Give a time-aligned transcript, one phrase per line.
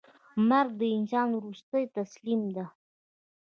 [0.49, 2.65] مرګ د انسان وروستۍ تسلیم ده.